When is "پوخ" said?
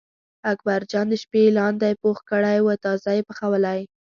2.01-2.17